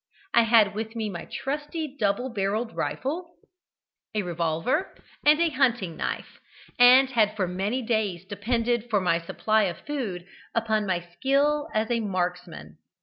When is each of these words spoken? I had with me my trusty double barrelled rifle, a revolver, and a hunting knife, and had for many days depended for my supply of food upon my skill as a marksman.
I 0.33 0.41
had 0.45 0.73
with 0.73 0.95
me 0.95 1.11
my 1.11 1.25
trusty 1.25 1.95
double 1.95 2.29
barrelled 2.33 2.75
rifle, 2.75 3.35
a 4.15 4.23
revolver, 4.23 4.95
and 5.23 5.39
a 5.39 5.51
hunting 5.51 5.95
knife, 5.95 6.39
and 6.79 7.11
had 7.11 7.35
for 7.35 7.47
many 7.47 7.83
days 7.83 8.25
depended 8.25 8.89
for 8.89 8.99
my 8.99 9.19
supply 9.19 9.65
of 9.65 9.77
food 9.85 10.25
upon 10.55 10.87
my 10.87 11.01
skill 11.01 11.67
as 11.75 11.91
a 11.91 11.99
marksman. 11.99 12.79